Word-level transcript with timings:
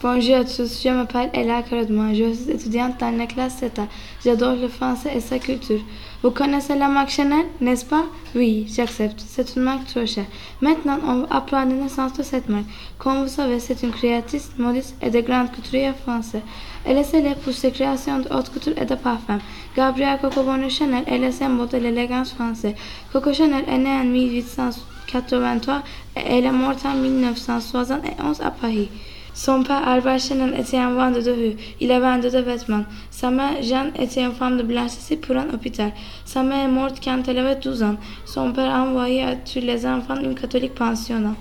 Bonjour 0.00 0.36
à 0.36 0.44
tous, 0.44 0.80
je 0.84 0.90
m'appelle 0.90 1.28
Ella 1.34 1.60
Caradman, 1.60 2.14
je 2.14 2.32
suis 2.32 2.52
étudiante 2.52 3.00
dans 3.00 3.10
la 3.18 3.26
classe 3.26 3.56
CETA. 3.56 3.88
J'adore 4.24 4.54
le 4.54 4.68
français 4.68 5.10
et 5.16 5.18
sa 5.18 5.40
culture. 5.40 5.80
Vous 6.22 6.30
connaissez 6.30 6.76
la 6.76 6.86
marque 6.86 7.10
Chanel, 7.10 7.46
n'est-ce 7.60 7.84
pas? 7.84 8.04
Oui, 8.36 8.72
j'accepte. 8.72 9.20
C'est 9.26 9.56
une 9.56 9.62
marque 9.62 9.88
trop 9.88 10.06
chère. 10.06 10.26
Maintenant, 10.60 11.00
on 11.04 11.22
va 11.22 11.36
apprendre 11.38 11.74
la 11.74 11.82
naissance 11.82 12.12
de 12.12 12.22
cette 12.22 12.48
marque. 12.48 12.66
Comme 12.96 13.24
vous 13.24 13.28
savez, 13.28 13.58
c'est 13.58 13.82
une 13.82 13.90
créatrice, 13.90 14.52
modiste 14.56 14.94
et 15.02 15.10
de 15.10 15.20
grande 15.20 15.50
couturière 15.50 15.96
française. 15.96 16.42
Elle 16.84 16.98
est 16.98 17.02
célèbre 17.02 17.40
pour 17.40 17.52
ses 17.52 17.72
créations 17.72 18.20
de 18.20 18.32
haute 18.32 18.50
couture 18.50 18.74
et 18.80 18.84
de 18.84 18.94
parfums. 18.94 19.40
Gabrielle 19.76 20.20
Coco 20.20 20.44
Bonheur 20.44 20.70
Chanel 20.70 21.02
est 21.08 21.18
le 21.18 21.32
symbole 21.32 21.70
de 21.70 21.78
l'élégance 21.78 22.34
française. 22.34 22.76
Coco 23.12 23.32
Chanel 23.32 23.64
est 23.66 23.78
née 23.78 23.90
en 23.90 24.04
1883 24.04 25.82
et 26.14 26.20
elle 26.20 26.44
est 26.44 26.52
morte 26.52 26.86
en 26.86 26.94
1971 26.94 28.40
à 28.42 28.52
Paris. 28.52 28.90
Son 29.38 29.62
père, 29.62 29.86
Albert 29.86 30.18
Chanel, 30.18 30.52
était 30.58 30.78
un 30.78 30.94
vendeur 30.94 31.22
de 31.22 31.30
rue. 31.30 31.56
Il 31.80 31.92
avait 31.92 32.06
un 32.06 32.18
de 32.18 32.28
vêtements. 32.28 32.84
Sa 33.08 33.30
mère, 33.30 33.62
Jeanne, 33.62 33.92
était 33.96 34.24
une 34.24 34.32
femme 34.32 34.56
de 34.56 34.64
blanchisserie 34.64 35.16
pour 35.16 35.36
un 35.36 35.48
hôpital. 35.54 35.92
Sa 36.24 36.42
mère 36.42 36.64
est 36.64 36.72
morte 36.72 36.98
quand 37.00 37.22
elle 37.28 37.38
avait 37.38 37.54
12 37.54 37.84
ans. 37.84 37.94
Son 38.24 38.50
père 38.52 38.74
a 38.74 38.82
envoyé 38.82 39.22
à 39.22 39.36
tuer 39.36 39.60
les 39.60 39.86
enfants 39.86 40.16
d'une 40.16 40.34
catholique 40.34 40.74
pensionnat. 40.74 41.36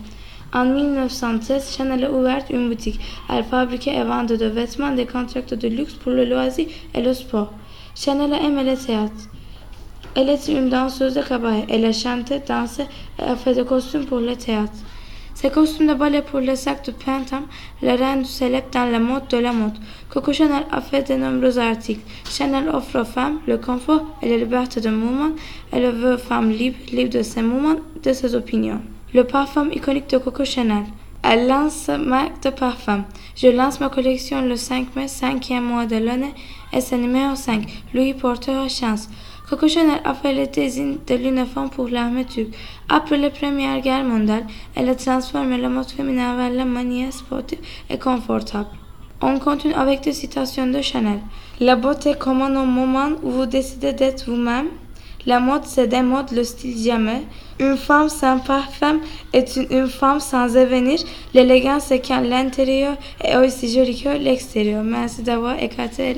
En 0.54 0.66
1913, 0.66 1.76
Chanel 1.76 2.06
a 2.06 2.12
ouvert 2.12 2.44
une 2.52 2.70
boutique. 2.70 3.00
Elle 3.32 3.44
fabriquait 3.44 3.96
et 3.96 4.04
vendait 4.04 4.38
de 4.38 4.46
vêtements, 4.46 4.92
des 4.92 5.08
contrats 5.08 5.42
de 5.42 5.68
luxe 5.68 5.96
pour 5.96 6.12
le 6.12 6.26
loisir 6.26 6.68
et 6.94 7.02
le 7.02 7.16
sport. 7.16 7.52
Chanel 7.96 8.32
a 8.32 8.44
aimé 8.44 8.64
le 8.64 8.78
théâtre. 8.78 9.24
Elle 10.14 10.30
était 10.30 10.54
une 10.54 10.70
danseuse 10.70 11.16
de 11.16 11.24
cabaret. 11.24 11.66
Elle 11.68 11.84
a 11.84 11.94
chanté, 11.94 12.44
dansé 12.48 12.84
et 13.20 13.36
fait 13.36 13.56
des 13.56 13.66
costumes 13.66 14.06
pour 14.06 14.20
le 14.20 14.36
théâtre. 14.36 14.78
Ses 15.40 15.52
costumes 15.52 15.86
de 15.86 15.94
ballet 15.94 16.24
pour 16.24 16.40
les 16.40 16.56
sacs 16.56 16.84
de 16.86 16.92
printemps 16.92 17.44
le 17.84 17.96
rendent 17.96 18.26
célèbre 18.26 18.72
dans 18.72 18.92
la 18.92 18.98
mode 18.98 19.28
de 19.28 19.38
la 19.38 19.54
mode. 19.54 19.78
Coco 20.10 20.34
Chanel 20.34 20.66
a 20.72 20.82
fait 20.82 21.08
de 21.08 21.14
nombreux 21.14 21.60
articles. 21.60 22.02
Chanel 22.28 22.68
offre 22.70 23.02
aux 23.02 23.06
femmes 23.06 23.38
le 23.46 23.60
confort 23.60 24.04
et 24.24 24.30
la 24.30 24.38
liberté 24.38 24.82
de 24.82 24.90
mouvement. 24.90 25.30
Elle 25.72 25.92
veut 25.92 26.18
femmes 26.18 26.50
libres, 26.50 26.80
libres 26.92 27.14
de 27.14 27.22
ses 27.22 27.44
mouvements, 27.44 27.76
de 28.02 28.14
ses 28.14 28.34
opinions. 28.34 28.82
Le 29.14 29.26
parfum 29.26 29.70
iconique 29.72 30.10
de 30.10 30.18
Coco 30.18 30.44
Chanel. 30.44 30.86
Elle 31.22 31.48
lance 31.48 31.74
sa 31.74 32.00
marque 32.00 32.42
de 32.42 32.50
parfum. 32.50 33.06
Je 33.36 33.50
lance 33.50 33.80
ma 33.80 33.90
collection 33.90 34.42
le 34.42 34.56
5 34.56 34.96
mai, 34.96 35.08
cinquième 35.08 35.66
mois 35.66 35.86
de 35.86 35.98
l'année, 35.98 36.34
et 36.74 36.82
c'est 36.82 36.98
numéro 36.98 37.36
5. 37.36 37.64
Louis 37.94 38.16
Porter 38.16 38.68
Chance. 38.70 39.08
Coco 39.50 39.66
Chanel 39.70 40.02
a 40.04 40.14
fait 40.14 40.34
le 40.34 40.46
design 40.46 40.98
de 41.08 41.16
l'uniforme 41.16 41.70
pour 41.70 41.88
l'armée 41.88 42.26
turque. 42.26 42.50
Après 42.90 43.18
la 43.18 43.30
Première 43.30 43.80
Guerre 43.80 44.04
mondiale, 44.04 44.46
elle 44.76 44.90
a 44.90 44.96
transformé 44.96 45.58
la 45.58 45.70
mode 45.70 45.90
féminin 45.90 46.36
vers 46.36 46.52
la 46.52 46.66
manière 46.66 47.14
sportive 47.14 47.60
et 47.90 47.98
confortable. 47.98 48.68
On 49.22 49.40
continue 49.40 49.74
avec 49.74 50.02
des 50.02 50.12
citations 50.12 50.68
de 50.68 50.82
Chanel. 50.82 51.20
La 51.62 51.78
beauté 51.78 52.14
commence 52.14 52.58
au 52.58 52.66
moment 52.66 53.12
où 53.24 53.32
vous 53.32 53.46
décidez 53.46 53.94
d'être 53.94 54.26
vous-même. 54.30 54.68
La 55.26 55.40
mode, 55.40 55.64
c'est 55.64 55.88
des 55.88 56.02
modes, 56.02 56.32
le 56.34 56.44
style 56.44 56.78
jamais. 56.78 57.24
Une 57.60 57.78
femme 57.78 58.10
sans 58.10 58.40
parfum 58.40 59.00
est 59.32 59.56
une, 59.56 59.68
une 59.72 59.88
femme 59.88 60.20
sans 60.20 60.58
avenir. 60.58 61.00
L'élégance, 61.34 61.86
c'est 61.88 62.02
quand 62.02 62.20
l'intérieur 62.20 62.98
est 63.24 63.38
aussi 63.38 63.74
joli 63.74 64.02
que 64.02 64.10
l'extérieur. 64.10 64.84
Merci 64.84 65.24
d'avoir 65.24 65.62
écouté 65.64 66.18